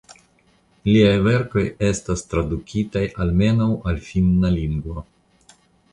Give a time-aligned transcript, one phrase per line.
[0.87, 5.09] Liaj verkoj estas tradukitaj almenaŭ al finna lingvo.